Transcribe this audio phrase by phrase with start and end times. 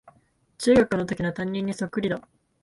[0.57, 2.27] 中学のときの担任にそっくりだ